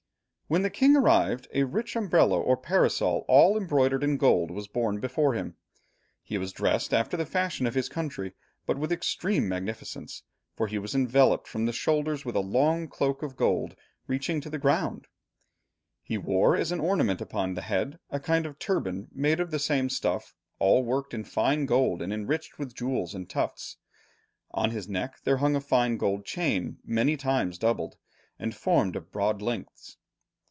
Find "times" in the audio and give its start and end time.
27.15-27.57